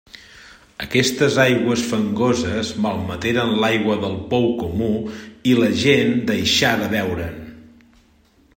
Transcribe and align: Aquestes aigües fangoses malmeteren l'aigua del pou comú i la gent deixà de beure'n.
Aquestes 0.83 1.35
aigües 1.41 1.83
fangoses 1.89 2.71
malmeteren 2.85 3.53
l'aigua 3.65 3.97
del 4.07 4.17
pou 4.33 4.49
comú 4.63 4.89
i 5.53 5.55
la 5.61 5.71
gent 5.83 6.17
deixà 6.33 6.73
de 6.81 6.89
beure'n. 6.99 7.37